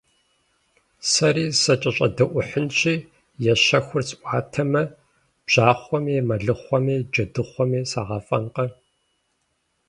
[1.11, 2.95] Сэри сакӀэщӀэдэӀухьынщи,
[3.51, 4.83] я щэхур сӀуатэмэ,
[5.45, 8.65] бжьахъуэми, мэлыхъуэми, джэдыхъуэми сагъэфӀэнкъэ!